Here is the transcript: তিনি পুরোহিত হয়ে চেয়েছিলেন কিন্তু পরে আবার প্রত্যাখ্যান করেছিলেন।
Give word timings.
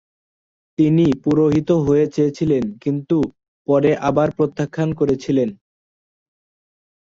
তিনি 0.79 1.05
পুরোহিত 1.23 1.69
হয়ে 1.85 2.05
চেয়েছিলেন 2.15 2.63
কিন্তু 2.83 3.17
পরে 3.67 3.91
আবার 4.09 4.27
প্রত্যাখ্যান 4.37 4.89
করেছিলেন। 4.99 5.49